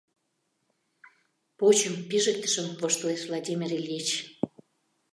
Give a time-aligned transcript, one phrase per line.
[1.59, 4.09] «почым» пижыктышым,— воштылеш Владимир Ильич.